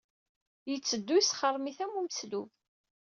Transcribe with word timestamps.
Yetteddu 0.69 1.15
yesxermit 1.17 1.79
am 1.83 1.93
umeslub. 1.99 2.49